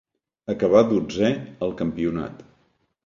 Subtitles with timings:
[0.53, 1.29] Acabà dotzè
[1.67, 2.43] al campionat.